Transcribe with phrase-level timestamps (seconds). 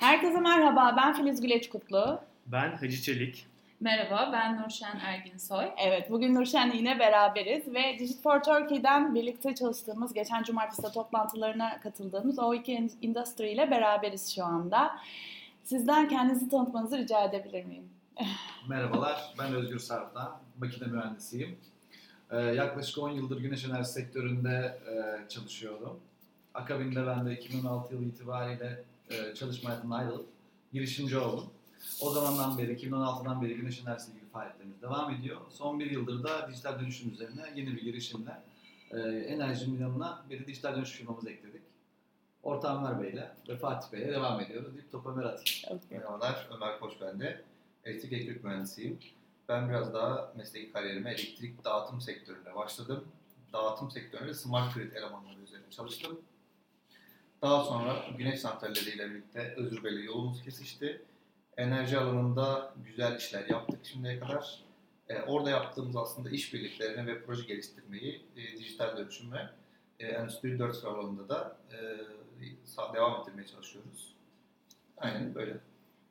[0.00, 2.20] Herkese merhaba, ben Filiz Güleç Kutlu.
[2.46, 3.46] Ben Hacı Çelik.
[3.80, 5.64] Merhaba, ben Nurşen Erginsoy.
[5.86, 12.38] Evet, bugün Nurşen'le yine beraberiz ve Digit for Turkey'den birlikte çalıştığımız, geçen cumartesi toplantılarına katıldığımız
[12.38, 14.96] O2 Industry ile beraberiz şu anda.
[15.64, 17.88] Sizden kendinizi tanıtmanızı rica edebilir miyim?
[18.68, 21.58] Merhabalar, ben Özgür Sarp'tan, makine mühendisiyim.
[22.30, 26.00] Ee, yaklaşık 10 yıldır güneş enerji sektöründe e, çalışıyorum.
[26.54, 30.26] Akabinde ben de 2016 yılı itibariyle e, çalışma hayatından ayrılıp
[30.72, 31.50] girişimci oldum.
[32.00, 35.40] O zamandan beri, 2016'dan beri güneş enerjisi ilgili faaliyetlerimiz devam ediyor.
[35.50, 38.42] Son bir yıldır da dijital dönüşüm üzerine yeni bir girişimle
[38.90, 41.62] e, enerjinin yanına bir de dijital dönüşüm firmamızı ekledik.
[42.42, 45.80] Ortağım Ömer Bey'le ve Fatih Bey'le devam ediyoruz deyip topu Ömer atayım.
[45.90, 47.44] Merhabalar, Ömer Koç ben de.
[47.84, 48.98] Elektrik elektrik mühendisiyim.
[49.48, 53.04] Ben biraz daha mesleki kariyerime elektrik dağıtım sektöründe başladım.
[53.52, 56.20] Dağıtım sektöründe smart grid elemanları üzerine çalıştım.
[57.42, 61.02] Daha sonra güneş santralleriyle birlikte Özür Bey'le yolumuz kesişti.
[61.56, 64.64] Enerji alanında güzel işler yaptık şimdiye kadar.
[65.08, 69.48] Ee, orada yaptığımız aslında işbirliklerini ve proje geliştirmeyi e, dijital dönüşüm ve
[69.98, 71.76] e, Endüstri 4 alanında da e,
[72.94, 74.14] devam ettirmeye çalışıyoruz.
[74.96, 75.56] Aynen böyle.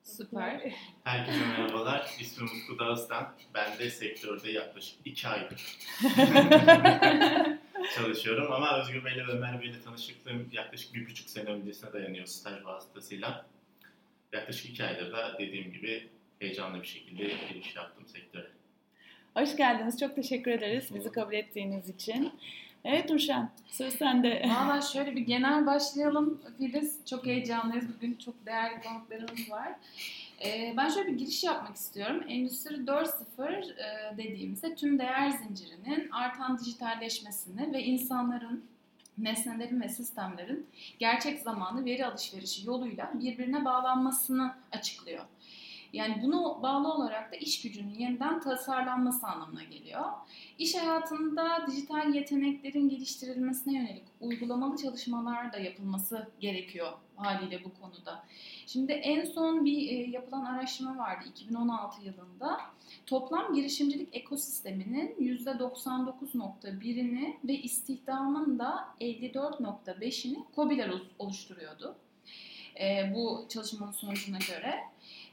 [0.04, 0.74] Süper.
[1.04, 2.16] Herkese merhabalar.
[2.20, 3.34] İsmim Utku Dağıstan.
[3.54, 5.78] Ben de sektörde yaklaşık iki aydır
[7.96, 8.52] çalışıyorum.
[8.52, 13.46] Ama Özgür Bey'le ve Ömer Bey'le tanışıklığım yaklaşık bir buçuk sene öncesine dayanıyor staj vasıtasıyla.
[14.34, 16.08] Yaklaşık iki aydır da dediğim gibi
[16.40, 18.48] heyecanlı bir şekilde giriş yaptım sektöre.
[19.34, 20.00] Hoş geldiniz.
[20.00, 22.34] Çok teşekkür ederiz bizi kabul ettiğiniz için.
[22.86, 24.44] Evet Nurşen, söz sende.
[24.46, 27.00] Valla şöyle bir genel başlayalım Filiz.
[27.10, 27.86] Çok heyecanlıyız.
[27.96, 29.70] Bugün çok değerli konuklarımız var.
[30.46, 32.24] Ee, ben şöyle bir giriş yapmak istiyorum.
[32.28, 38.64] Endüstri 4.0 e, dediğimizde tüm değer zincirinin artan dijitalleşmesini ve insanların,
[39.18, 40.68] nesnelerin ve sistemlerin
[41.00, 45.26] gerçek zamanlı veri alışverişi yoluyla birbirine bağlanmasını açıklıyor.
[45.94, 50.06] Yani bunu bağlı olarak da iş gücünün yeniden tasarlanması anlamına geliyor.
[50.58, 58.24] İş hayatında dijital yeteneklerin geliştirilmesine yönelik uygulamalı çalışmalar da yapılması gerekiyor haliyle bu konuda.
[58.68, 62.60] Şimdi en son bir e, yapılan araştırma vardı 2016 yılında.
[63.06, 71.96] Toplam girişimcilik ekosisteminin %99.1'ini ve istihdamın da 54.5'ini COBİ'ler oluşturuyordu.
[72.80, 74.80] E, bu çalışmanın sonucuna göre.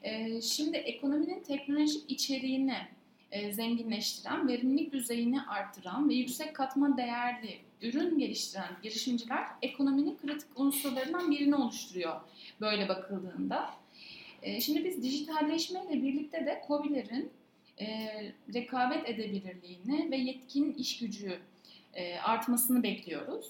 [0.06, 2.76] E, şimdi ekonominin teknolojik içeriğini
[3.30, 11.30] e, zenginleştiren, verimlilik düzeyini artıran ve yüksek katma değerli ürün geliştiren girişimciler ekonominin kritik unsurlarından
[11.30, 12.20] birini oluşturuyor
[12.60, 13.70] böyle bakıldığında.
[14.42, 17.30] E, şimdi biz dijitalleşmeyle birlikte de COBİ'lerin
[17.80, 17.86] e,
[18.54, 21.38] rekabet edebilirliğini ve yetkin iş gücü
[21.94, 23.46] e, artmasını bekliyoruz.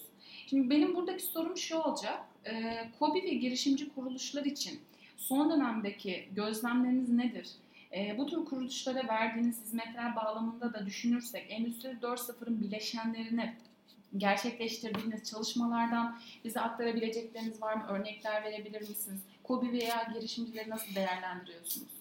[0.46, 2.20] Şimdi benim buradaki sorum şu olacak.
[2.46, 2.52] E,
[2.98, 4.80] COBİ ve girişimci kuruluşlar için
[5.16, 7.48] son dönemdeki gözlemleriniz nedir?
[7.96, 13.56] E, bu tür kuruluşlara verdiğiniz hizmetler bağlamında da düşünürsek Endüstri 4.0'ın bileşenlerini
[14.16, 17.84] gerçekleştirdiğiniz çalışmalardan bize aktarabilecekleriniz var mı?
[17.88, 19.20] Örnekler verebilir misiniz?
[19.42, 21.92] KOBİ veya girişimcileri nasıl değerlendiriyorsunuz?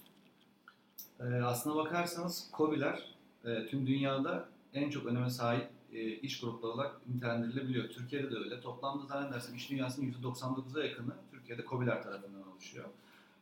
[1.19, 3.15] Ee, aslına bakarsanız KOBİ'ler
[3.45, 7.89] e, tüm dünyada en çok öneme sahip e, iş grupları olarak nitelendirilebiliyor.
[7.89, 8.61] Türkiye'de de öyle.
[8.61, 12.85] Toplamda zannedersem iş dünyasının %99'a yakını Türkiye'de KOBİ'ler tarafından oluşuyor.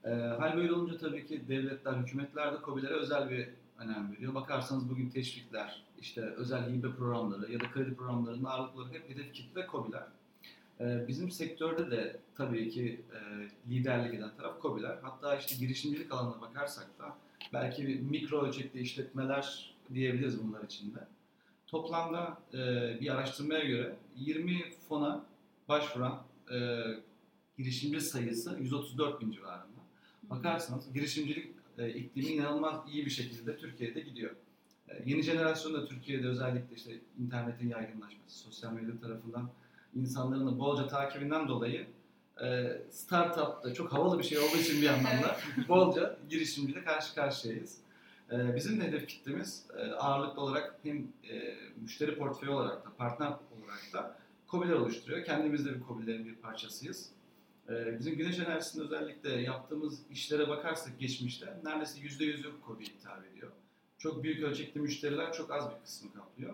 [0.03, 4.33] E, hal böyle olunca tabii ki devletler, hükümetler de COBİ'lere özel bir önem veriyor.
[4.33, 9.67] Bakarsanız bugün teşvikler, işte özel hibe programları ya da kredi programlarının ağırlıkları hep hedef kitle
[9.71, 10.03] COBİ'ler.
[10.79, 13.19] E, bizim sektörde de tabii ki e,
[13.69, 14.97] liderlik eden taraf COBİ'ler.
[15.01, 17.17] Hatta işte girişimcilik alanına bakarsak da
[17.53, 20.99] belki mikro ölçekli işletmeler diyebiliriz bunlar içinde.
[21.67, 22.57] Toplamda e,
[23.01, 25.25] bir araştırmaya göre 20 fona
[25.69, 26.57] başvuran e,
[27.57, 29.83] girişimci sayısı 134 bin civarında.
[30.23, 34.31] Bakarsanız girişimcilik e, iklimi inanılmaz iyi bir şekilde Türkiye'de gidiyor.
[34.89, 39.49] E, yeni jenerasyon da Türkiye'de özellikle işte internetin yaygınlaşması, sosyal medya tarafından
[39.95, 41.87] insanların da bolca takibinden dolayı
[42.41, 45.37] e, startup da çok havalı bir şey olduğu için bir yandan da
[45.67, 47.77] bolca girişimciyle karşı karşıyayız.
[48.31, 50.97] E, bizim de hedef kitlemiz e, ağırlıklı olarak hem
[51.29, 54.17] e, müşteri portföyü olarak da partner olarak da
[54.51, 55.25] COBİ'ler oluşturuyor.
[55.25, 57.09] Kendimiz de bir COBİ'lerin bir parçasıyız.
[57.69, 63.25] Ee, bizim güneş enerjisinde özellikle yaptığımız işlere bakarsak geçmişte neredeyse yüzde yüz yok COBİ hitap
[63.25, 63.51] ediyor.
[63.97, 66.53] Çok büyük ölçekli müşteriler çok az bir kısmı kaplıyor.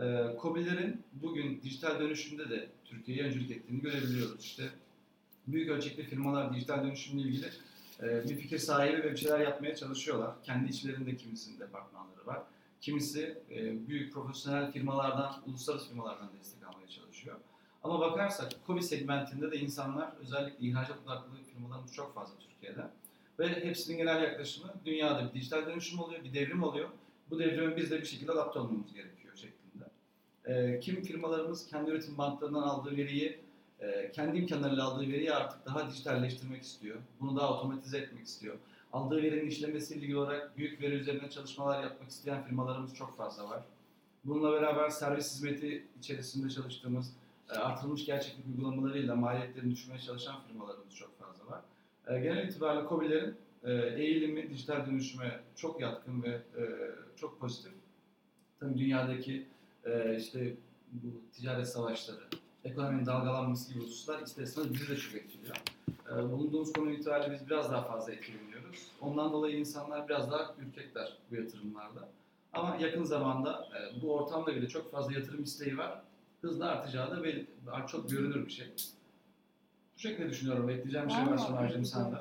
[0.00, 4.44] Ee, COBİ'lerin bugün dijital dönüşümde de Türkiye'ye öncülük ettiğini görebiliyoruz.
[4.44, 4.70] İşte
[5.46, 7.46] büyük ölçekli firmalar dijital dönüşümle ilgili
[8.02, 10.42] e, bir fikir sahibi ve bir şeyler yapmaya çalışıyorlar.
[10.42, 12.42] Kendi içlerinde kimisinin departmanları var.
[12.80, 17.09] Kimisi e, büyük profesyonel firmalardan, uluslararası firmalardan destek almaya çalışıyor.
[17.82, 22.34] Ama bakarsak Covid segmentinde de insanlar özellikle ihracat odaklı firmalarımız çok fazla
[23.38, 26.88] Ve hepsinin genel yaklaşımı dünyada bir dijital dönüşüm oluyor, bir devrim oluyor.
[27.30, 29.84] Bu devrime biz de bir şekilde adapte olmamız gerekiyor şeklinde.
[30.44, 33.40] E, kim firmalarımız kendi üretim bantlarından aldığı veriyi,
[33.80, 36.96] e, kendi imkanlarıyla aldığı veriyi artık daha dijitalleştirmek istiyor.
[37.20, 38.56] Bunu daha otomatize etmek istiyor.
[38.92, 43.62] Aldığı verinin işlemesiyle ilgili olarak büyük veri üzerine çalışmalar yapmak isteyen firmalarımız çok fazla var.
[44.24, 47.12] Bununla beraber servis hizmeti içerisinde çalıştığımız
[47.58, 51.60] artırılmış gerçeklik uygulamalarıyla maliyetlerini düşürmeye çalışan firmalarımız çok fazla var.
[52.06, 56.62] E, genel itibariyle COBİ'lerin e, eğilimi dijital dönüşüme çok yatkın ve e,
[57.16, 57.72] çok pozitif.
[58.60, 59.46] Tabii dünyadaki
[59.84, 60.54] e, işte
[60.92, 62.20] bu ticaret savaşları,
[62.64, 65.56] ekonominin dalgalanması gibi hususlar ister bizi de çok etkiliyor.
[66.10, 68.90] E, bulunduğumuz konu itibariyle biz biraz daha fazla etkileniyoruz.
[69.00, 72.08] Ondan dolayı insanlar biraz daha ürkekler bu yatırımlarda.
[72.52, 76.02] Ama yakın zamanda e, bu ortamda bile çok fazla yatırım isteği var.
[76.40, 77.46] Hızla artacağı da belli,
[77.88, 78.66] çok görünür bir şey.
[79.96, 80.68] Bu şekilde düşünüyorum.
[80.68, 81.32] Bekleyeceğim bir şey Var mı?
[81.32, 82.16] varsa Mercim sende.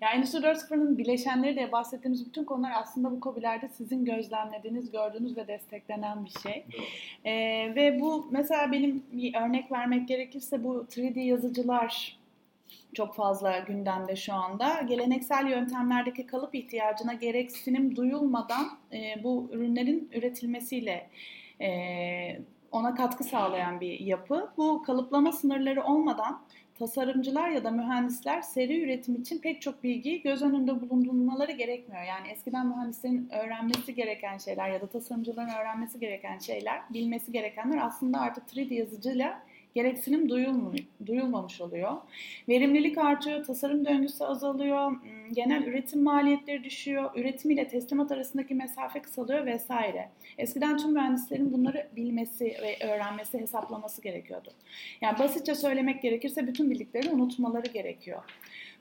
[0.00, 5.48] Ya Endüstri 4.0'ın bileşenleri diye bahsettiğimiz bütün konular aslında bu COBİ'lerde sizin gözlemlediğiniz, gördüğünüz ve
[5.48, 6.66] desteklenen bir şey.
[7.24, 12.18] Ee, ve bu mesela benim bir örnek vermek gerekirse bu 3D yazıcılar
[12.94, 14.82] çok fazla gündemde şu anda.
[14.82, 21.10] Geleneksel yöntemlerdeki kalıp ihtiyacına gereksinim duyulmadan e, bu ürünlerin üretilmesiyle
[21.60, 21.68] e,
[22.72, 24.50] ona katkı sağlayan bir yapı.
[24.56, 26.40] Bu kalıplama sınırları olmadan
[26.78, 32.02] tasarımcılar ya da mühendisler seri üretim için pek çok bilgiyi göz önünde bulundurmaları gerekmiyor.
[32.02, 38.20] Yani eskiden mühendislerin öğrenmesi gereken şeyler ya da tasarımcıların öğrenmesi gereken şeyler, bilmesi gerekenler aslında
[38.20, 39.42] artık 3D yazıcıyla
[39.78, 41.96] gereksinim duyulmuyor, duyulmamış oluyor.
[42.48, 44.92] Verimlilik artıyor, tasarım döngüsü azalıyor,
[45.32, 50.08] genel üretim maliyetleri düşüyor, üretim ile teslimat arasındaki mesafe kısalıyor vesaire.
[50.38, 54.50] Eskiden tüm mühendislerin bunları bilmesi ve öğrenmesi, hesaplaması gerekiyordu.
[55.00, 58.22] Yani basitçe söylemek gerekirse bütün bildiklerini unutmaları gerekiyor.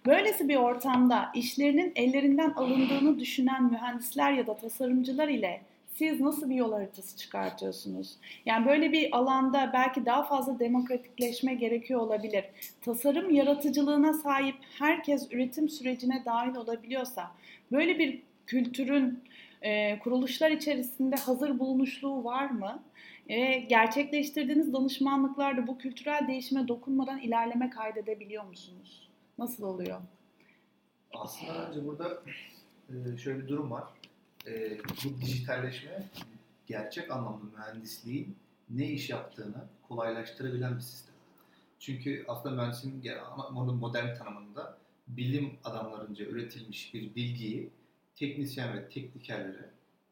[0.06, 5.62] Böylesi bir ortamda işlerinin ellerinden alındığını düşünen mühendisler ya da tasarımcılar ile
[5.98, 8.16] siz nasıl bir yol haritası çıkartıyorsunuz?
[8.46, 12.46] Yani böyle bir alanda belki daha fazla demokratikleşme gerekiyor olabilir.
[12.82, 17.32] Tasarım yaratıcılığına sahip herkes üretim sürecine dahil olabiliyorsa
[17.72, 19.24] böyle bir kültürün
[19.62, 22.84] e, kuruluşlar içerisinde hazır bulunuşluğu var mı?
[23.30, 29.10] Ve gerçekleştirdiğiniz danışmanlıklarda bu kültürel değişime dokunmadan ilerleme kaydedebiliyor musunuz?
[29.38, 30.02] Nasıl oluyor?
[31.14, 32.22] Aslında önce burada
[32.90, 33.84] e, şöyle bir durum var.
[34.48, 36.10] E, bu dijitalleşme
[36.68, 38.36] gerçek anlamda mühendisliğin
[38.70, 41.16] ne iş yaptığını kolaylaştırabilen bir sistem.
[41.80, 42.58] Çünkü aslında
[43.20, 44.78] ama modern tanımında
[45.08, 47.70] bilim adamlarınca üretilmiş bir bilgiyi
[48.16, 49.70] teknisyen ve teknikerlere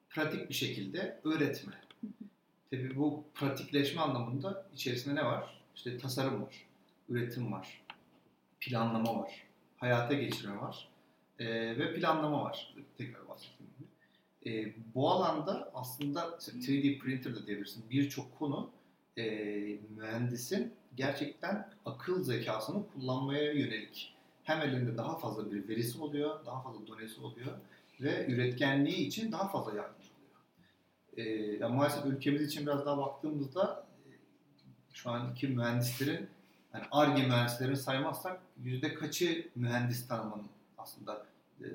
[0.09, 1.73] pratik bir şekilde öğretme.
[2.71, 5.61] Tabii bu pratikleşme anlamında içerisinde ne var?
[5.75, 6.65] İşte tasarım var,
[7.09, 7.81] üretim var,
[8.59, 9.43] planlama var,
[9.77, 10.89] hayata geçirme var
[11.39, 11.45] e,
[11.77, 12.75] ve planlama var.
[12.97, 13.54] Tekrar gibi.
[14.45, 18.69] E, bu alanda aslında işte 3D printer de diyebilirsin birçok konu
[19.17, 19.23] e,
[19.95, 24.13] mühendisin gerçekten akıl zekasını kullanmaya yönelik.
[24.43, 27.51] Hem elinde daha fazla bir verisi oluyor, daha fazla donesi oluyor
[28.01, 30.41] ve üretkenliği için daha fazla yardımcı oluyor.
[31.17, 31.23] E,
[31.59, 34.09] yani maalesef ülkemiz için biraz daha baktığımızda e,
[34.93, 36.27] şu anki mühendislerin
[36.73, 41.25] yani ARGE mühendislerini saymazsak yüzde kaçı mühendis tanımının aslında
[41.61, 41.67] e,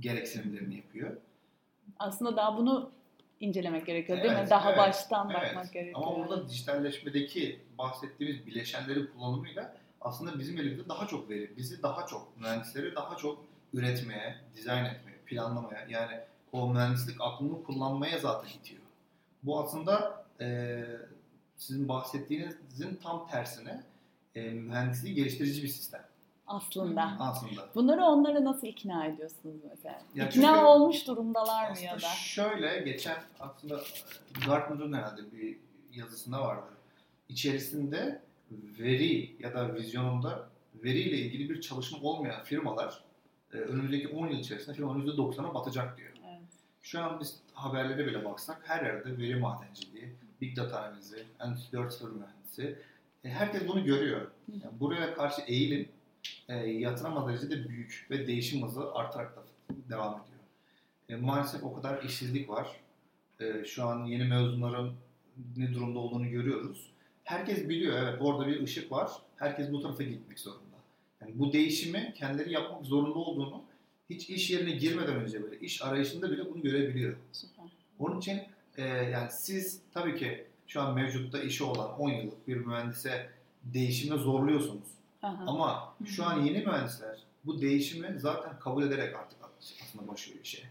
[0.00, 1.16] gereksinimlerini yapıyor.
[1.98, 2.90] Aslında daha bunu
[3.40, 4.38] incelemek gerekiyor değil mi?
[4.38, 5.42] Evet, Daha evet, baştan evet.
[5.42, 6.02] bakmak gerekiyor.
[6.06, 12.40] Ama burada dijitalleşmedeki bahsettiğimiz bileşenlerin kullanımıyla aslında bizim elimizde daha çok veri, bizi daha çok,
[12.40, 16.20] mühendisleri daha çok üretmeye, dizayn etmeye, planlamaya yani
[16.52, 18.82] o mühendislik aklını kullanmaya zaten itiyor.
[19.42, 20.84] Bu aslında e,
[21.56, 23.82] sizin bahsettiğinizin tam tersine
[24.34, 26.04] e, mühendisliği geliştirici bir sistem
[26.46, 27.16] Aslında.
[27.18, 27.68] aslında.
[27.74, 30.02] Bunları onlara nasıl ikna ediyorsunuz mesela?
[30.14, 31.98] Ya ikna çünkü olmuş durumdalar mı ya da?
[32.08, 33.80] şöyle geçen aslında
[34.46, 35.56] Gartner'ın herhalde bir
[35.92, 36.66] yazısında vardı.
[37.28, 43.04] İçerisinde veri ya da vizyonunda veriyle ilgili bir çalışma olmayan firmalar
[43.52, 46.12] e, önümüzdeki 10 yıl içerisinde firmanın %90'a batacak diyor.
[46.28, 46.40] Evet.
[46.82, 52.12] Şu an biz haberlere bile baksak her yerde veri madenciliği, big data analizi, endüstri 4.0
[52.12, 52.78] mühendisi.
[53.24, 54.30] E, herkes bunu görüyor.
[54.48, 55.88] Yani buraya karşı eğilim
[56.48, 59.42] e, yatırım derecede büyük ve değişim hızı artarak da
[59.90, 60.40] devam ediyor.
[61.08, 62.80] E, maalesef o kadar işsizlik var.
[63.40, 64.92] E, şu an yeni mezunların
[65.56, 66.90] ne durumda olduğunu görüyoruz.
[67.24, 69.10] Herkes biliyor evet orada bir ışık var.
[69.36, 70.64] Herkes bu tarafa gitmek zorunda.
[71.20, 73.62] Yani bu değişimi kendileri yapmak zorunda olduğunu
[74.10, 77.16] hiç iş yerine girmeden önce böyle iş arayışında bile bunu görebiliyor.
[77.32, 77.64] Süper.
[77.98, 78.42] Onun için
[78.76, 83.30] e, yani siz tabii ki şu an mevcutta işi olan 10 yıllık bir mühendise
[83.64, 84.88] değişime zorluyorsunuz.
[85.24, 85.44] Aha.
[85.46, 89.38] Ama şu an yeni mühendisler bu değişimi zaten kabul ederek artık
[89.82, 90.62] aslında başlıyor işe.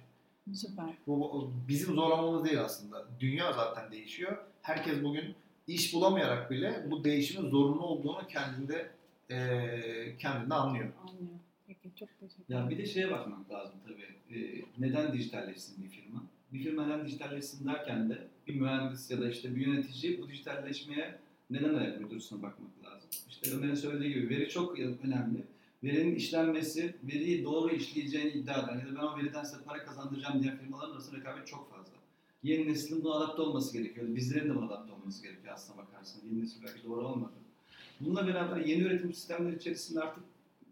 [0.54, 0.86] Süper.
[1.08, 3.06] Bu, bizim zorlamamız değil aslında.
[3.20, 4.38] Dünya zaten değişiyor.
[4.62, 5.36] Herkes bugün
[5.68, 8.92] iş bulamayarak bile bu değişimin zorunlu olduğunu kendinde
[9.30, 10.90] eee kendinde anlıyor.
[11.08, 11.40] Anlıyorum.
[11.68, 12.70] Peki çok teşekkür Ya ederim.
[12.70, 14.38] bir de şeye bakmak lazım tabii.
[14.40, 16.24] Ee, neden dijitalleşsin bir firma?
[16.54, 21.16] Bir firma neden dijitalleşsin derken de bir mühendis ya da işte bir yönetici bu dijitalleşmeye
[21.50, 22.83] neden ayak uydurusuna bakmak lazım.
[23.30, 25.44] İşte Ömer'in söylediği gibi veri çok önemli.
[25.84, 30.44] Verinin işlenmesi, veriyi doğru işleyeceğini iddia eden ya da ben o veriden size para kazandıracağım
[30.44, 31.94] diyen firmaların arasında rekabet çok fazla.
[32.44, 34.16] Yeni neslin buna adapte olması gerekiyor.
[34.16, 36.22] Bizlerin de buna adapte olması gerekiyor aslına bakarsan.
[36.30, 37.34] Yeni nesil belki doğru olmadı.
[38.00, 40.24] Bununla beraber yeni üretim sistemleri içerisinde artık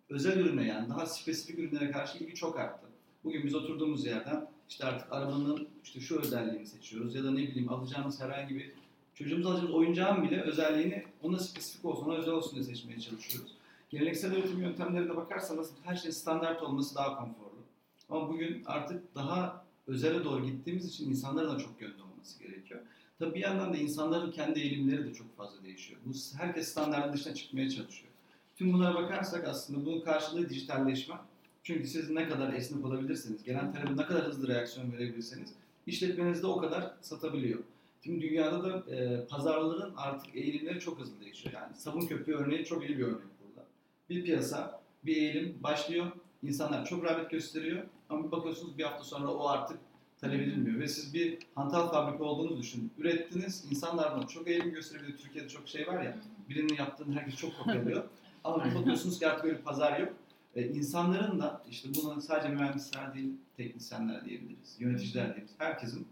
[0.10, 2.88] özel ürüne yani daha spesifik ürünlere karşı ilgi çok arttı.
[3.24, 7.70] Bugün biz oturduğumuz yerden işte artık arabanın işte şu özelliğini seçiyoruz ya da ne bileyim
[7.70, 8.72] alacağımız herhangi bir
[9.16, 13.52] çocuğumuz alacağımız oyuncağın bile özelliğini ona spesifik olsun, ona özel olsun diye seçmeye çalışıyoruz.
[13.90, 17.62] Geleneksel üretim yöntemlerine bakarsanız her şeyin standart olması daha konforlu.
[18.10, 22.80] Ama bugün artık daha özele doğru gittiğimiz için insanların da çok yönlü olması gerekiyor.
[23.20, 26.00] Tabii bir yandan da insanların kendi eğilimleri de çok fazla değişiyor.
[26.06, 28.12] Bu herkes standartın dışına çıkmaya çalışıyor.
[28.56, 31.16] Tüm bunlara bakarsak aslında bunun karşılığı dijitalleşme.
[31.64, 35.54] Çünkü siz ne kadar esnek olabilirseniz, gelen talebe ne kadar hızlı reaksiyon verebilirseniz
[35.88, 37.60] işletmenizde o kadar satabiliyor.
[38.02, 41.56] Tüm dünyada da e, pazarların artık eğilimleri çok hızlı değişiyor.
[41.56, 43.68] Yani sabun köpüğü örneği çok iyi bir örnek burada.
[44.10, 46.12] Bir piyasa, bir eğilim başlıyor.
[46.44, 49.78] İnsanlar çok rağbet gösteriyor ama bir bakıyorsunuz bir hafta sonra o artık
[50.22, 50.80] talep edilmiyor.
[50.80, 52.92] Ve siz bir hantal fabrika olduğunuzu düşünün.
[52.98, 55.18] Ürettiniz, insanlar buna çok eğilim gösterebiliyor.
[55.18, 56.18] Türkiye'de çok şey var ya,
[56.50, 58.04] birinin yaptığını herkes çok kopyalıyor.
[58.44, 60.14] Ama bir bakıyorsunuz ki artık böyle bir pazar yok.
[60.56, 65.56] Ee, insanların da işte bunu sadece mühendisler değil, teknisyenler diyebiliriz, yöneticiler diyebiliriz.
[65.58, 66.08] Herkesin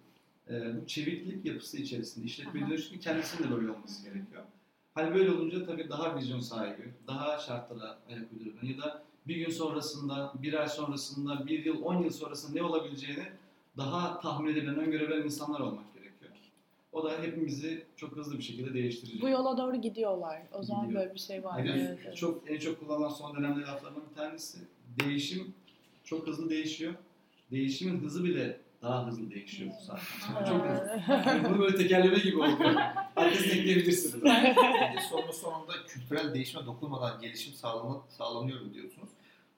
[0.49, 2.69] e, bu çeviklik yapısı içerisinde Aha.
[2.69, 4.43] dönüşünün kendisinin de böyle olması gerekiyor.
[4.93, 9.49] Hani böyle olunca tabii daha vizyon sahibi, daha şartlara ayak uydurulan ya da bir gün
[9.49, 13.23] sonrasında, bir ay sonrasında, bir yıl, on yıl sonrasında ne olabileceğini
[13.77, 16.31] daha tahmin edebilen, öngörebilen insanlar olmak gerekiyor.
[16.91, 19.21] O da hepimizi çok hızlı bir şekilde değiştirecek.
[19.21, 20.41] Bu yola doğru gidiyorlar.
[20.53, 21.01] O zaman Gidiyor.
[21.01, 21.63] böyle bir şey var.
[21.65, 24.57] De Evet, çok en çok kullanılan son dönemde laflarından bir tanesi
[25.03, 25.53] değişim
[26.03, 26.93] çok hızlı değişiyor.
[27.51, 30.45] Değişimin hızı bile daha hızlı değişiyor bu saatten.
[30.45, 31.01] Çok hızlı.
[31.07, 32.75] Yani bunu böyle tekerleme gibi oluyor.
[33.15, 34.23] Arkasına ekleyebilirsiniz.
[34.23, 34.29] Bir
[35.27, 39.09] de sonunda kültürel değişime dokunmadan gelişim sağlama, sağlanıyor diyorsunuz.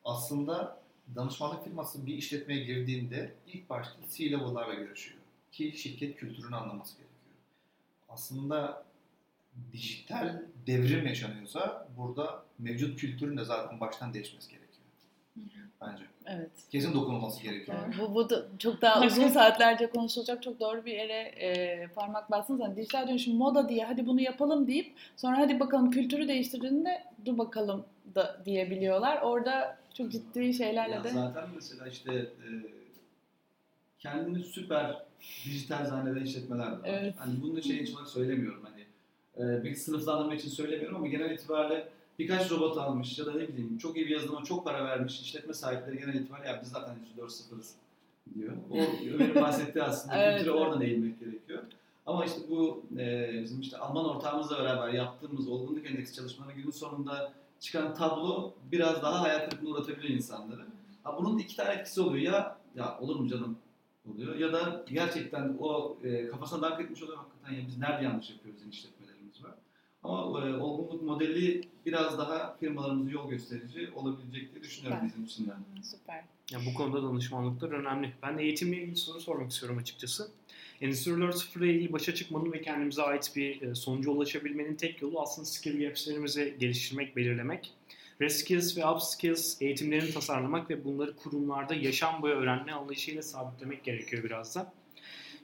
[0.05, 0.81] Aslında
[1.15, 5.19] danışmanlık firması bir işletmeye girdiğinde ilk başta C-level'larla görüşüyor.
[5.51, 7.35] Ki şirket kültürünü anlaması gerekiyor.
[8.09, 8.85] Aslında
[9.73, 14.60] dijital devrim yaşanıyorsa burada mevcut kültürün de zaten baştan değişmesi gerekiyor.
[15.81, 16.03] Bence.
[16.25, 16.51] evet.
[16.71, 17.77] Kesin dokunulması gerekiyor.
[17.81, 22.31] Yani bu, bu da çok daha uzun saatlerce konuşulacak çok doğru bir yere e, parmak
[22.31, 22.59] bastınız.
[22.59, 27.37] Yani dijital dönüşüm moda diye hadi bunu yapalım deyip sonra hadi bakalım kültürü değiştirdiğinde dur
[27.37, 27.85] bakalım
[28.15, 29.21] da diyebiliyorlar.
[29.21, 32.47] Orada çok ciddi şeylerle Ya de zaten mesela işte e,
[33.99, 35.03] kendini süper
[35.45, 36.79] dijital zanneden işletmeler de var.
[36.83, 37.13] Evet.
[37.17, 38.81] Hani bunu da şey için söylemiyorum hani
[39.37, 41.87] e, bir sınıflandırma için söylemiyorum ama genel itibariyle
[42.21, 45.53] birkaç robot almış ya da ne bileyim çok iyi bir yazılıma çok para vermiş işletme
[45.53, 47.75] sahipleri genel itibariyle ya biz zaten 4.0'ız
[48.35, 48.53] diyor.
[48.71, 48.75] O
[49.13, 50.67] Ömer'in bahsettiği aslında Evet, kültüre evet.
[50.67, 51.63] oradan eğilmek gerekiyor.
[52.05, 57.33] Ama işte bu e, bizim işte Alman ortağımızla beraber yaptığımız olgunluk endeksi çalışmanın günün sonunda
[57.59, 60.61] çıkan tablo biraz daha hayal kırıklığına uğratabiliyor insanları.
[61.03, 62.33] Ha, bunun iki tane etkisi oluyor.
[62.33, 63.57] Ya ya olur mu canım
[64.09, 68.29] oluyor ya da gerçekten o e, kafasına dank etmiş oluyor hakikaten ya biz nerede yanlış
[68.29, 69.51] yapıyoruz yani işletmelerimiz var.
[70.03, 75.09] Ama e, olgunluk modeli biraz daha firmalarımıza yol gösterici olabilecek diye düşünüyorum Süper.
[75.09, 75.51] bizim için de.
[75.83, 76.23] Süper.
[76.51, 78.13] Ya bu konuda danışmanlıklar önemli.
[78.23, 80.31] Ben de eğitimle ilgili soru sormak istiyorum açıkçası.
[80.81, 85.21] Endüstri 4.0 ile ilgili başa çıkmanın ve kendimize ait bir e, sonuca ulaşabilmenin tek yolu
[85.21, 87.73] aslında skill gaps'lerimizi geliştirmek, belirlemek.
[88.21, 94.55] Reskills ve upskills eğitimlerini tasarlamak ve bunları kurumlarda yaşam boyu öğrenme anlayışıyla sabitlemek gerekiyor biraz
[94.55, 94.73] da.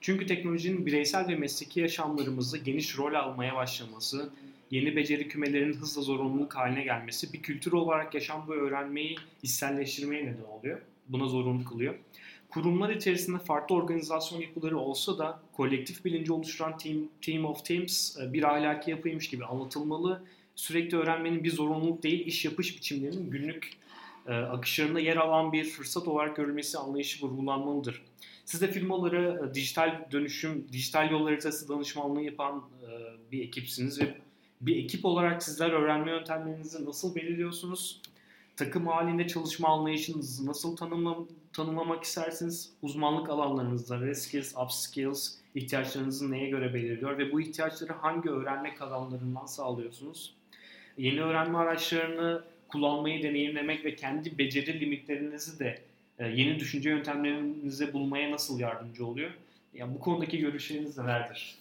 [0.02, 4.30] Çünkü teknolojinin bireysel ve mesleki yaşamlarımızda geniş rol almaya başlaması,
[4.72, 10.44] yeni beceri kümelerinin hızla zorunluluk haline gelmesi bir kültür olarak yaşam boyu öğrenmeyi içselleştirmeye neden
[10.44, 10.82] oluyor.
[11.10, 11.96] Buna zorunlu kılıyor.
[12.50, 18.34] Kurumlar içerisinde farklı organizasyon yapıları olsa da kolektif bilinci oluşturan team, team of teams e,
[18.34, 20.24] bir ahlaki yapıymış gibi anlatılmalı.
[20.56, 23.72] Sürekli öğrenmenin bir zorunluluk değil, iş yapış biçimlerinin günlük
[24.28, 28.02] e, akışlarında yer alan bir fırsat olarak görülmesi anlayışı vurgulanmalıdır.
[28.48, 32.88] Siz de firmalara e, dijital dönüşüm, dijital yol haritası danışmanlığı yapan e,
[33.32, 34.18] bir ekipsiniz ve
[34.62, 38.02] bir ekip olarak sizler öğrenme yöntemlerinizi nasıl belirliyorsunuz?
[38.56, 41.18] Takım halinde çalışma anlayışınızı nasıl tanımla,
[41.54, 42.74] tanımlamak istersiniz?
[42.82, 50.36] Uzmanlık alanlarınızda reskills, upskills ihtiyaçlarınızı neye göre belirliyor ve bu ihtiyaçları hangi öğrenme alanlarından sağlıyorsunuz?
[50.98, 55.87] Yeni öğrenme araçlarını kullanmayı deneyimlemek ve kendi beceri limitlerinizi de
[56.26, 59.32] yeni düşünce yöntemlerinizi bulmaya nasıl yardımcı oluyor?
[59.74, 61.58] Ya bu konudaki görüşleriniz nelerdir?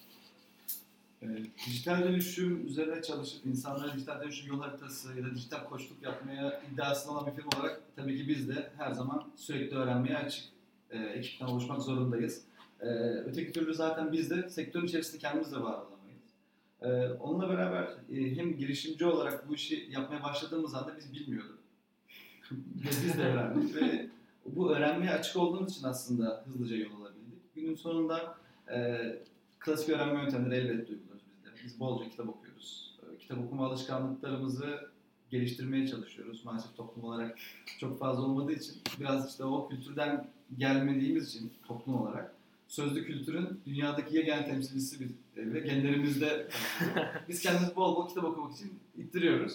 [1.22, 1.26] E,
[1.66, 7.12] dijital dönüşüm üzerine çalışıp insanlara dijital dönüşüm yol haritası ya da dijital koçluk yapmaya iddiasında
[7.12, 10.44] olan bir firma olarak tabii ki biz de her zaman sürekli öğrenmeye açık
[10.90, 12.42] e, ekipten oluşmak zorundayız.
[12.80, 16.34] E, öteki türlü zaten biz de sektörün içerisinde kendimiz de var olamayız.
[16.82, 21.58] E, onunla beraber e, hem girişimci olarak bu işi yapmaya başladığımız anda biz bilmiyorduk.
[22.50, 24.06] biz de öğrendik ve
[24.56, 27.54] bu öğrenmeye açık olduğumuz için aslında hızlıca yol alabildik.
[27.54, 28.34] Günün sonunda
[28.72, 28.98] e,
[29.58, 31.48] klasik öğrenme yöntemleri elbette uyguluyoruz biz de.
[31.64, 32.98] Biz bolca kitap okuyoruz.
[33.02, 34.90] E, kitap okuma alışkanlıklarımızı
[35.30, 36.44] geliştirmeye çalışıyoruz.
[36.44, 37.38] Maalesef toplum olarak
[37.78, 42.34] çok fazla olmadığı için biraz işte o kültürden gelmediğimiz için toplum olarak
[42.68, 46.48] sözlü kültürün dünyadaki yegane temsilcisi biz e, ve genlerimizde
[47.28, 49.52] biz kendimiz bol bol kitap okumak için ittiriyoruz.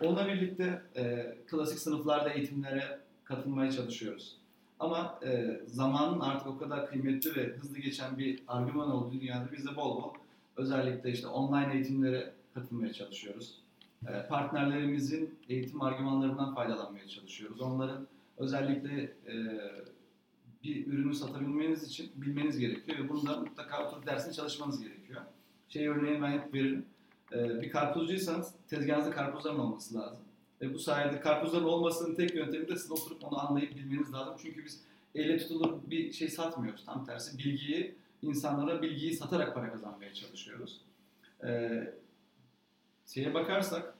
[0.00, 4.36] Onunla birlikte e, klasik sınıflarda eğitimlere katılmaya çalışıyoruz.
[4.80, 9.66] Ama e, zamanın artık o kadar kıymetli ve hızlı geçen bir argüman olduğu dünyada biz
[9.66, 10.12] de bol bol
[10.56, 13.58] özellikle işte online eğitimlere katılmaya çalışıyoruz.
[14.08, 17.60] E, partnerlerimizin eğitim argümanlarından faydalanmaya çalışıyoruz.
[17.60, 18.06] Onların
[18.38, 19.34] özellikle e,
[20.64, 25.20] bir ürünü satabilmeniz için bilmeniz gerekiyor ve bunu da mutlaka oturup dersine çalışmanız gerekiyor.
[25.68, 26.86] Şey örneği ben hep veririm.
[27.32, 30.23] E, bir karpuzcuysanız tezgahınızda karpuzların olması lazım.
[30.64, 34.34] Ve bu sayede karpuzların olmasının tek yöntemi de siz oturup onu anlayıp bilmeniz lazım.
[34.42, 34.80] Çünkü biz
[35.14, 36.84] elle tutulur bir şey satmıyoruz.
[36.84, 40.80] Tam tersi bilgiyi, insanlara bilgiyi satarak para kazanmaya çalışıyoruz.
[41.44, 41.94] Ee,
[43.06, 43.94] şeye bakarsak,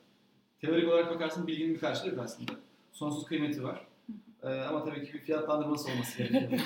[0.61, 2.53] teorik olarak bakarsan bilginin bir karşılığı yok aslında.
[2.93, 3.87] Sonsuz kıymeti var.
[4.43, 6.61] Ee, ama tabii ki bir fiyatlandırması olması gerekiyor.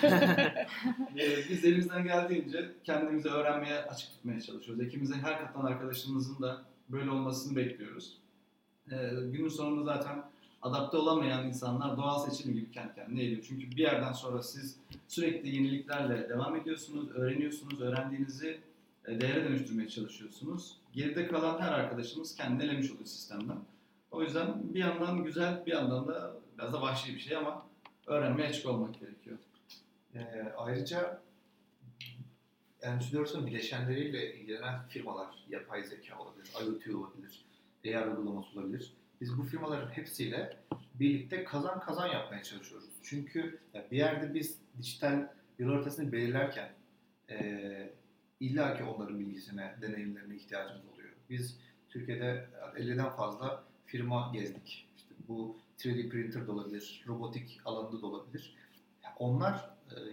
[1.19, 4.85] ee, biz elimizden geldiğince kendimizi öğrenmeye açık tutmaya çalışıyoruz.
[4.85, 8.19] Ekibimizin her kattan arkadaşımızın da böyle olmasını bekliyoruz.
[8.93, 10.25] Ee, günün sonunda zaten
[10.63, 13.45] adapte olamayan insanlar doğal seçim gibi kendi kendine ediyor.
[13.49, 14.77] Çünkü bir yerden sonra siz
[15.09, 18.61] sürekli yeniliklerle devam ediyorsunuz, öğreniyorsunuz, öğrendiğinizi
[19.07, 20.77] e, değere dönüştürmeye çalışıyorsunuz.
[20.93, 23.59] Geride kalan her arkadaşımız kendini elemiş oluyor sistemden.
[24.11, 27.67] O yüzden bir yandan güzel, bir yandan da biraz da vahşi bir şey ama
[28.07, 29.39] öğrenmeye açık olmak gerekiyor.
[30.15, 31.21] Ee, ayrıca
[32.83, 37.45] Endüstri bileşenleriyle ilgilenen firmalar, yapay zeka olabilir, IoT olabilir,
[37.87, 38.93] AR uygulaması olabilir.
[39.21, 40.57] Biz bu firmaların hepsiyle
[40.95, 42.89] birlikte kazan kazan yapmaya çalışıyoruz.
[43.03, 43.59] Çünkü
[43.91, 46.73] bir yerde biz dijital yol haritasını belirlerken
[47.31, 47.91] e,
[48.41, 51.09] illa ki onların bilgisine, deneyimlerine ihtiyacımız oluyor.
[51.31, 54.89] Biz Türkiye'de 50'den fazla firma gezdik.
[54.97, 58.57] İşte bu 3D printer da olabilir, robotik alanında da olabilir.
[59.19, 59.71] Onlar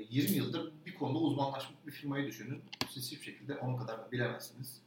[0.09, 2.61] 20 yıldır bir konuda uzmanlaşmış bir firmayı düşünün.
[2.89, 4.81] Siz hiçbir şekilde onun kadar bilemezsiniz.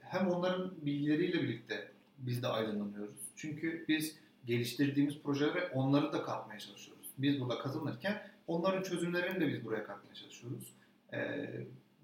[0.00, 1.88] Hem onların bilgileriyle birlikte
[2.18, 3.16] biz de aydınlanıyoruz.
[3.36, 4.16] Çünkü biz
[4.46, 7.06] geliştirdiğimiz projelere onları da katmaya çalışıyoruz.
[7.18, 10.72] Biz burada kazanırken onların çözümlerini de biz buraya katmaya çalışıyoruz.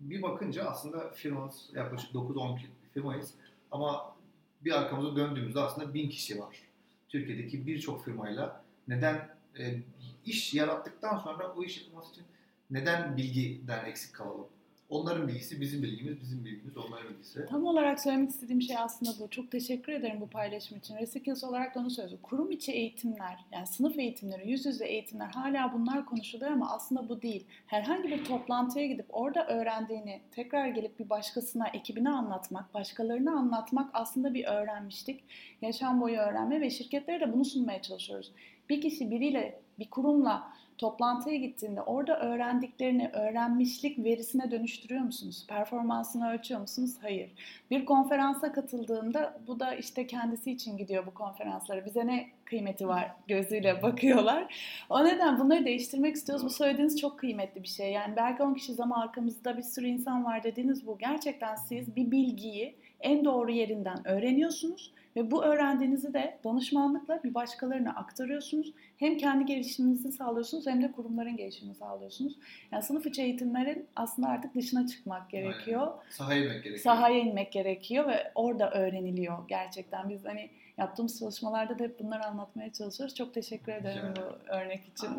[0.00, 2.58] Bir bakınca aslında firmamız yaklaşık 9-10
[2.94, 3.34] firmayız.
[3.70, 4.16] Ama
[4.64, 6.62] bir arkamıza döndüğümüzde aslında 1000 kişi var.
[7.08, 9.80] Türkiye'deki birçok firmayla neden e,
[10.24, 12.24] iş yarattıktan sonra o iş yapılması için
[12.70, 14.46] neden bilgiden eksik kalalım?
[14.88, 17.46] Onların bilgisi bizim bilgimiz, bizim bilgimiz onların bilgisi.
[17.46, 19.30] Tam olarak söylemek istediğim şey aslında bu.
[19.30, 20.96] Çok teşekkür ederim bu paylaşım için.
[20.96, 22.22] Resikils olarak da onu söylüyorum.
[22.22, 27.22] Kurum içi eğitimler, yani sınıf eğitimleri, yüz yüze eğitimler hala bunlar konuşuluyor ama aslında bu
[27.22, 27.46] değil.
[27.66, 34.34] Herhangi bir toplantıya gidip orada öğrendiğini tekrar gelip bir başkasına, ekibine anlatmak, başkalarına anlatmak aslında
[34.34, 35.24] bir öğrenmişlik.
[35.62, 38.32] Yaşam boyu öğrenme ve şirketlere de bunu sunmaya çalışıyoruz.
[38.68, 45.46] Bir kişi biriyle, bir kurumla toplantıya gittiğinde orada öğrendiklerini öğrenmişlik verisine dönüştürüyor musunuz?
[45.48, 46.94] Performansını ölçüyor musunuz?
[47.02, 47.30] Hayır.
[47.70, 51.84] Bir konferansa katıldığında bu da işte kendisi için gidiyor bu konferanslara.
[51.84, 54.54] Bize ne kıymeti var gözüyle bakıyorlar.
[54.90, 56.44] O neden bunları değiştirmek istiyoruz.
[56.44, 57.92] Bu söylediğiniz çok kıymetli bir şey.
[57.92, 60.98] Yani belki 10 kişi ama arkamızda bir sürü insan var dediğiniz bu.
[60.98, 67.90] Gerçekten siz bir bilgiyi en doğru yerinden öğreniyorsunuz ve bu öğrendiğinizi de danışmanlıkla bir başkalarına
[67.90, 68.72] aktarıyorsunuz.
[68.96, 72.38] Hem kendi gelişiminizi sağlıyorsunuz hem de kurumların gelişimini sağlıyorsunuz.
[72.72, 75.86] Yani sınıf içi eğitimlerin aslında artık dışına çıkmak gerekiyor.
[75.86, 76.10] Aynen.
[76.10, 76.78] Sahaya inmek gerekiyor.
[76.78, 80.08] Sahaya inmek gerekiyor ve orada öğreniliyor gerçekten.
[80.08, 83.14] Biz hani yaptığımız çalışmalarda da hep bunları anlatmaya çalışıyoruz.
[83.14, 84.16] Çok teşekkür ederim yani.
[84.16, 85.08] bu örnek için.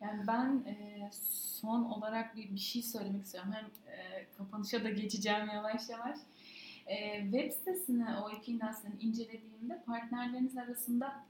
[0.00, 1.08] yani ben e,
[1.62, 3.52] son olarak bir, bir şey söylemek istiyorum.
[3.54, 3.64] Hem
[3.94, 6.16] e, kapanışa da geçeceğim yavaş yavaş.
[6.90, 11.24] E, web sitesini o iki industry'nin incelediğimde partnerleriniz arasında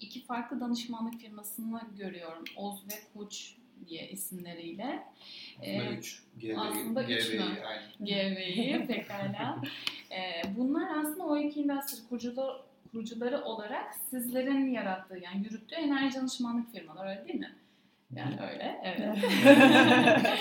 [0.00, 2.44] iki farklı danışmanlık firmasını görüyorum.
[2.56, 3.56] Oz ve Koç
[3.88, 5.02] diye isimleriyle.
[5.58, 6.22] Aslında ee, üç.
[6.40, 7.44] GV'yi, aslında üç mü?
[8.00, 9.62] GV'yi pekala.
[10.10, 12.56] ee, bunlar aslında o iki industry kurucular,
[12.90, 17.52] kurucuları olarak sizlerin yarattığı yani yürüttüğü enerji danışmanlık firmalar öyle değil mi?
[18.16, 19.18] Yani öyle, evet.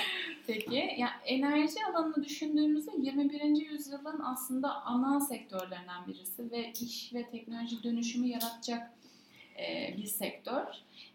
[0.54, 3.42] Peki, yani enerji alanını düşündüğümüzde 21.
[3.42, 8.92] yüzyılın aslında ana sektörlerinden birisi ve iş ve teknoloji dönüşümü yaratacak
[9.60, 10.66] e, bir sektör.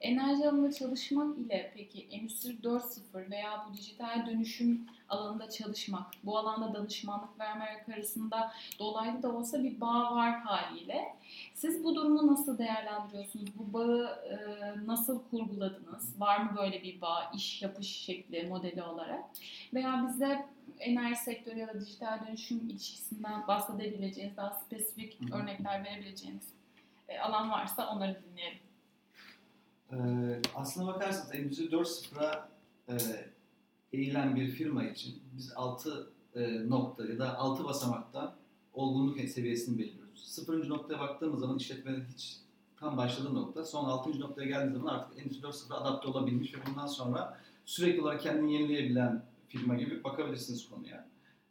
[0.01, 6.75] Enerji alanında çalışmak ile peki Endüstri 4.0 veya bu dijital dönüşüm alanında çalışmak, bu alanda
[6.75, 11.17] danışmanlık vermek arasında dolaylı da olsa bir bağ var haliyle.
[11.55, 13.59] Siz bu durumu nasıl değerlendiriyorsunuz?
[13.59, 14.37] Bu bağı e,
[14.87, 16.21] nasıl kurguladınız?
[16.21, 19.25] Var mı böyle bir bağ, iş yapış şekli, modeli olarak?
[19.75, 20.47] Veya bize
[20.79, 26.56] enerji sektörü ya da dijital dönüşüm ilişkisinden bahsedebileceğiniz, daha spesifik örnekler verebileceğiniz
[27.09, 28.59] e, alan varsa onları dinleyelim.
[29.93, 29.97] Ee,
[30.55, 32.49] aslına bakarsanız Endüstri 4.0'a
[32.89, 32.95] e,
[33.93, 38.37] eğilen bir firma için biz 6 e, nokta ya da 6 basamakta
[38.75, 40.25] olgunluk seviyesini belirliyoruz.
[40.25, 40.69] 0.
[40.69, 42.37] noktaya baktığımız zaman işletmenin hiç
[42.81, 43.65] tam başladığı nokta.
[43.65, 44.21] Son 6.
[44.21, 49.23] noktaya geldiği zaman artık Endüstri 4.0'a adapte olabilmiş ve bundan sonra sürekli olarak kendini yenileyebilen
[49.49, 50.86] firma gibi bakabilirsiniz konuya.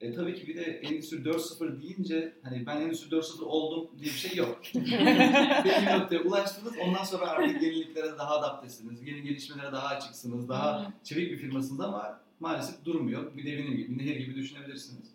[0.01, 4.19] E, tabii ki bir de Endüstri 4.0 deyince hani ben Endüstri 4.0 oldum diye bir
[4.19, 4.61] şey yok.
[4.75, 4.85] Belli
[5.65, 11.31] bir noktaya ulaştınız ondan sonra artık yeniliklere daha adaptesiniz, yeni gelişmelere daha açıksınız, daha çevik
[11.31, 13.37] bir firmasınız ama maalesef durmuyor.
[13.37, 15.11] Bir devinim gibi, nehir gibi düşünebilirsiniz.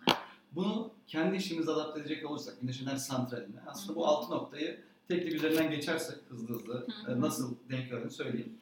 [0.52, 5.34] Bunu kendi işimize adapte edecek olursak, güneş enerji santraline aslında bu altı noktayı tek tek
[5.34, 7.16] üzerinden geçersek hızlı hızlı Hı hı.
[7.16, 8.52] e, nasıl denk geldiğini söyleyeyim.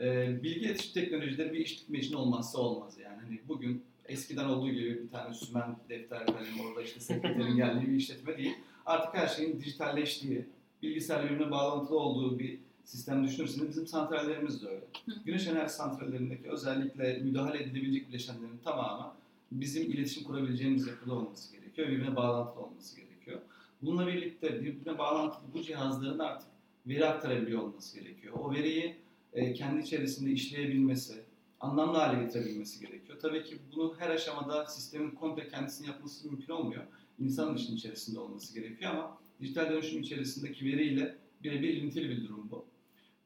[0.00, 3.16] E, bilgi iletişim teknolojileri bir işletme için olmazsa olmaz yani.
[3.22, 7.96] Hani bugün eskiden olduğu gibi bir tane sümen defter kalem orada işte sekreterin geldiği bir
[7.96, 8.54] işletme değil.
[8.86, 10.46] Artık her şeyin dijitalleştiği,
[10.82, 14.84] bilgisayarla birbirine bağlantılı olduğu bir sistem düşünürseniz bizim santrallerimiz de öyle.
[15.24, 19.12] Güneş enerji santrallerindeki özellikle müdahale edilebilecek bileşenlerin tamamı
[19.52, 21.88] bizim iletişim kurabileceğimiz yapıda olması gerekiyor.
[21.88, 23.40] Birbirine bağlantılı olması gerekiyor.
[23.82, 26.48] Bununla birlikte birbirine bağlantılı bu cihazların artık
[26.86, 28.34] veri aktarabiliyor olması gerekiyor.
[28.34, 28.96] O veriyi
[29.32, 31.14] e, kendi içerisinde işleyebilmesi,
[31.60, 33.18] anlamlı hale getirebilmesi gerekiyor.
[33.22, 36.82] Tabii ki bunu her aşamada sistemin komple kendisini yapması mümkün olmuyor.
[37.18, 42.64] İnsanın işin içerisinde olması gerekiyor ama dijital dönüşüm içerisindeki veriyle birebir ilintili bir durum bu.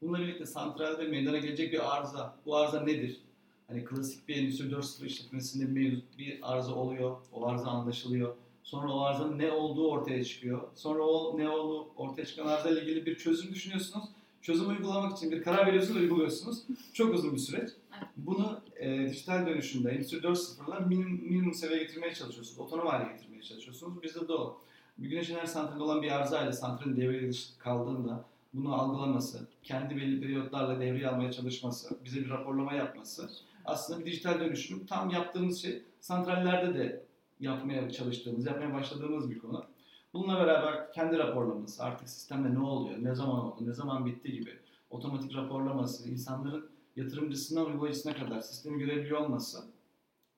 [0.01, 2.37] Bununla birlikte santralde meydana gelecek bir arıza.
[2.45, 3.21] Bu arıza nedir?
[3.67, 7.17] Hani klasik bir Endüstri 4.0 işletmesinde mevcut bir arıza oluyor.
[7.31, 8.35] O arıza anlaşılıyor.
[8.63, 10.61] Sonra o arızanın ne olduğu ortaya çıkıyor.
[10.75, 14.05] Sonra o ne olduğu ortaya çıkan arıza ile ilgili bir çözüm düşünüyorsunuz.
[14.41, 16.63] Çözüm uygulamak için bir karar veriyorsunuz, uyguluyorsunuz.
[16.93, 17.69] Çok uzun bir süreç.
[18.17, 22.59] Bunu e, dijital dönüşümde Endüstri 4.0'la minimum, minimum seviyeye getirmeye çalışıyorsunuz.
[22.59, 24.03] Otonom hale getirmeye çalışıyorsunuz.
[24.03, 24.61] Bizde de o.
[24.97, 29.95] Bir güneş enerji santralinde olan bir arıza ile santralin devreye dışı kaldığında bunu algılaması, kendi
[29.95, 33.29] belli periyotlarla devreye almaya çalışması, bize bir raporlama yapması
[33.65, 34.85] aslında bir dijital dönüşüm.
[34.85, 37.03] Tam yaptığımız şey santrallerde de
[37.39, 39.65] yapmaya çalıştığımız, yapmaya başladığımız bir konu.
[40.13, 44.51] Bununla beraber kendi raporlaması, artık sistemde ne oluyor, ne zaman oldu, ne zaman bitti gibi
[44.89, 49.63] otomatik raporlaması, insanların yatırımcısından uygulayıcısına kadar sistemi görebiliyor olması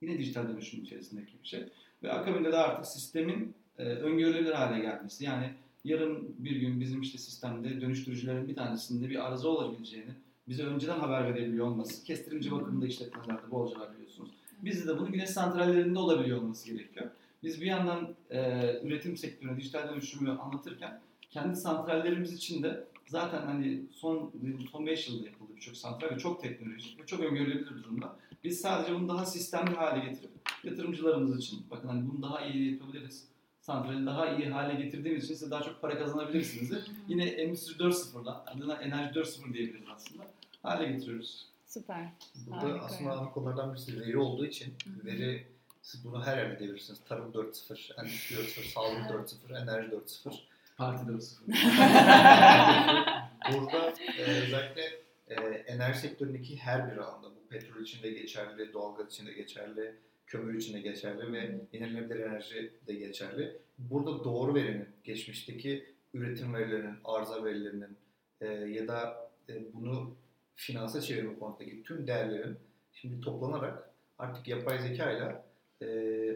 [0.02, 1.64] yine dijital dönüşüm içerisindeki bir şey.
[2.04, 5.26] Ve akabinde de artık sistemin e, öngörülebilir hale gelmesi.
[5.26, 10.12] Yani yarın bir gün bizim işte sistemde dönüştürücülerin bir tanesinde bir arıza olabileceğini
[10.48, 12.04] bize önceden haber verebiliyor olması.
[12.04, 14.30] Kestirimci bakımında işletmelerde bolca var biliyorsunuz.
[14.62, 17.10] Bizde de bunu güneş santrallerinde olabiliyor olması gerekiyor.
[17.44, 18.40] Biz bir yandan e,
[18.84, 24.32] üretim sektörüne, dijital dönüşümü anlatırken kendi santrallerimiz için de zaten hani son
[24.72, 28.16] son 5 yılda yapıldı birçok santral ve çok teknolojik ve çok öngörülebilir durumda.
[28.44, 30.32] Biz sadece bunu daha sistemli hale getirip
[30.64, 33.28] yatırımcılarımız için bakın hani bunu daha iyi yapabiliriz.
[33.62, 36.88] Santrali daha iyi hale getirdiğimiz için size daha çok para kazanabilirsiniz.
[37.08, 40.24] Yine Endüstri 4.0'la adına Enerji 4.0 diyebiliriz aslında.
[40.64, 41.48] Hale getiriyoruz.
[41.66, 42.10] Süper.
[42.48, 44.74] Burada Harika aslında ana konulardan birisi veri olduğu için
[45.06, 45.53] veri
[45.84, 47.00] siz bunu her yerde devirirsiniz.
[47.10, 50.34] Tarım 4.0, endüstri 4.0, sağlık 4.0, enerji 4.0.
[50.78, 53.54] Parti 4.0.
[53.54, 54.82] Burada e, özellikle
[55.28, 55.36] e,
[55.68, 59.96] enerji sektöründeki her bir alanda bu petrol için de geçerli, doğalgaz için de geçerli,
[60.28, 63.58] kömür için de geçerli ve yenilenebilir enerji de geçerli.
[63.78, 67.98] Burada doğru verinin, geçmişteki üretim verilerinin, arıza verilerinin
[68.42, 70.16] e, ya da e, bunu
[70.56, 72.58] finansa çevirme konusundaki tüm değerlerin
[72.94, 75.43] şimdi toplanarak artık yapay zeka ile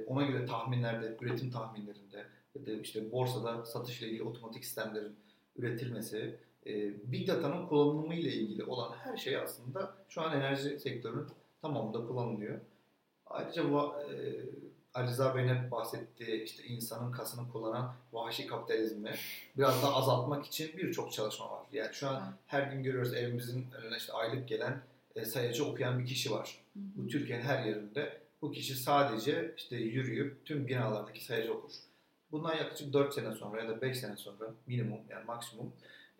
[0.07, 5.15] ona göre tahminlerde, üretim tahminlerinde ya da işte borsada satışla ilgili otomatik sistemlerin
[5.57, 6.71] üretilmesi, e,
[7.11, 11.27] Big Data'nın kullanımı ile ilgili olan her şey aslında şu an enerji sektörünün
[11.61, 12.59] tamamında kullanılıyor.
[13.25, 14.45] Ayrıca va- e,
[14.93, 19.11] Ali Rıza Bey'in hep bahsettiği işte insanın kasını kullanan vahşi kapitalizmi
[19.57, 21.63] biraz da azaltmak için birçok çalışma var.
[21.73, 24.81] Yani şu an her gün görüyoruz evimizin önüne işte aylık gelen
[25.15, 26.57] e, sayacı okuyan bir kişi var.
[26.75, 31.71] Bu Türkiye'nin her yerinde bu kişi sadece işte yürüyüp tüm binalardaki sayacı okur.
[32.31, 35.73] Bundan yaklaşık 4 sene sonra ya da 5 sene sonra minimum yani maksimum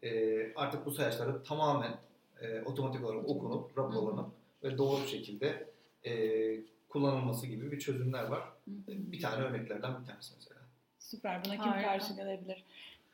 [0.03, 1.97] e, artık bu sayaçların tamamen
[2.41, 4.27] e, otomatik olarak okunup, raporlanıp
[4.63, 5.67] ve doğru bir şekilde
[6.05, 6.11] e,
[6.89, 8.43] kullanılması gibi bir çözümler var.
[8.87, 10.61] Bir tane örneklerden bir tanesi mesela.
[10.99, 11.45] Süper.
[11.45, 11.87] Buna kim Harika.
[11.87, 12.63] karşı gelebilir?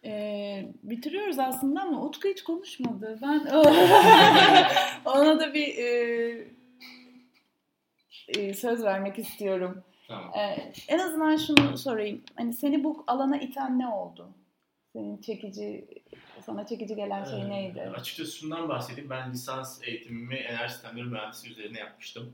[0.05, 3.19] Ee, bitiriyoruz aslında ama Utku hiç konuşmadı.
[3.21, 3.39] Ben
[5.05, 6.47] ona da bir e,
[8.27, 9.83] e, söz vermek istiyorum.
[10.07, 10.31] Tamam.
[10.37, 12.21] Ee, en azından şunu sorayım.
[12.35, 14.29] Hani seni bu alana iten ne oldu?
[14.93, 15.85] Senin çekici,
[16.45, 17.81] sana çekici gelen şey Ee, neydi?
[17.81, 19.09] Açıkçası şundan bahsedeyim.
[19.09, 22.33] Ben lisans eğitimimi enerji sistemleri mühendisliği üzerine yapmıştım.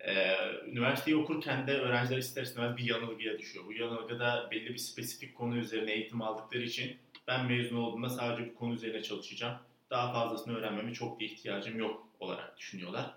[0.00, 0.34] Ee,
[0.66, 3.64] üniversiteyi okurken de öğrenciler ister istemez bir yanılgıya düşüyor.
[3.66, 8.54] Bu yanılgıda belli bir spesifik konu üzerine eğitim aldıkları için ben mezun olduğumda sadece bu
[8.54, 9.54] konu üzerine çalışacağım.
[9.90, 13.14] Daha fazlasını öğrenmeme çok da ihtiyacım yok olarak düşünüyorlar.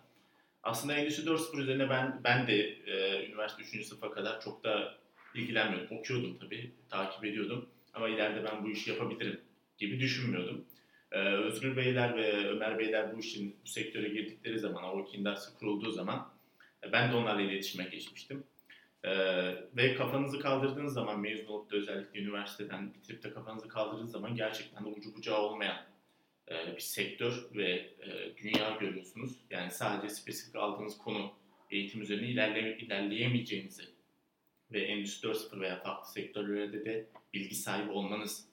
[0.69, 2.55] Aslında Endüstri 4.0 üzerine ben ben de
[2.87, 3.85] e, üniversite 3.
[3.85, 4.95] sınıfa kadar çok da
[5.35, 5.97] ilgilenmiyordum.
[5.97, 7.69] Okuyordum tabii, takip ediyordum.
[7.93, 9.41] Ama ileride ben bu işi yapabilirim
[9.77, 10.65] gibi düşünmüyordum.
[11.11, 15.91] Ee, Özgür Beyler ve Ömer Beyler bu işin bu sektöre girdikleri zaman, Avok Industry kurulduğu
[15.91, 16.29] zaman
[16.83, 18.43] e, ben de onlarla iletişime geçmiştim.
[19.03, 19.11] Ee,
[19.75, 24.85] ve kafanızı kaldırdığınız zaman mezun olup da özellikle üniversiteden bitirip de kafanızı kaldırdığınız zaman gerçekten
[24.85, 25.77] de ucu bucağı olmayan
[26.49, 29.31] e, bir sektör ve e, dünya görüyorsunuz.
[29.49, 31.31] Yani sadece spesifik aldığınız konu
[31.71, 33.83] eğitim üzerine ilerleme, ilerleyemeyeceğinizi
[34.71, 38.45] ve Endüstri 4.0 veya farklı sektörlerde de bilgi sahibi olmanız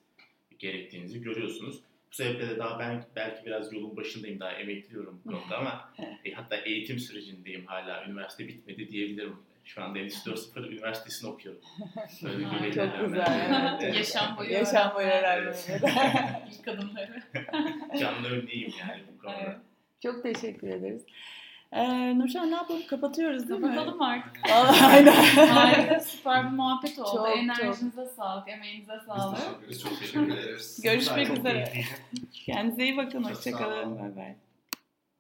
[0.59, 1.81] gerektiğinizi görüyorsunuz.
[2.11, 6.33] Bu sebeple de daha ben belki biraz yolun başındayım, daha emekliyorum bu konuda ama e,
[6.33, 9.37] hatta eğitim sürecindeyim hala, üniversite bitmedi diyebilirim.
[9.67, 11.61] Şu anda Endüstri 4.0 üniversitesini okuyorum.
[12.25, 12.45] Öyle bir
[12.79, 13.79] Aa, Çok güzel.
[13.83, 13.97] Evet.
[13.97, 15.51] Yaşam boyu Yaşam boyu öğrenme.
[15.51, 16.43] öğrenme.
[16.59, 17.23] İlk adımları.
[18.01, 19.37] Canlı örneğim yani bu konuda.
[19.41, 19.57] Evet.
[20.03, 21.03] Çok teşekkür ederiz.
[21.73, 22.83] Ee, Nurşen ne yapalım?
[22.91, 23.67] Kapatıyoruz değil mi?
[23.69, 24.51] Kapatalım artık.
[24.51, 25.13] Vallahi Aynen.
[25.47, 27.17] Harika süper bir muhabbet oldu.
[27.17, 29.39] Çok, Enerjinize sağlık, emeğinize Biz sağlık.
[29.83, 30.81] Çok teşekkür ederiz.
[30.83, 31.73] Görüşmek Çok üzere.
[32.33, 33.23] Kendinize iyi bakın.
[33.23, 33.99] Çok Hoşçakalın.
[33.99, 34.35] Bay bay.